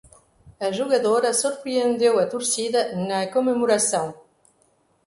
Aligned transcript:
A 0.59 0.69
jogadora 0.77 1.31
surpreendeu 1.31 2.17
a 2.17 2.25
torcida 2.25 2.95
na 3.07 3.27
comemoração 3.27 4.15